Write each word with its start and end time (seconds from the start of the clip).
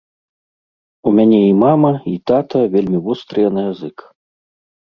У 1.11 1.13
мяне 1.19 1.41
і 1.49 1.51
мама, 1.65 1.91
і 2.13 2.15
тата 2.33 2.63
вельмі 2.73 2.99
вострыя 3.07 3.47
на 3.61 3.69
язык. 3.71 3.97